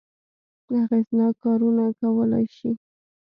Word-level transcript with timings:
اغېزناک 0.77 1.33
کارونه 1.43 1.85
کولای 1.99 2.45
شي. 2.55 2.71